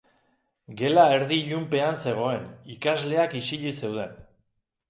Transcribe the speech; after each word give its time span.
Gela 0.79 1.03
erdi 1.17 1.37
ilunpean 1.43 1.99
zegoen, 2.05 2.49
ikasleak 2.77 3.39
isilik 3.41 3.81
zeuden. 3.83 4.21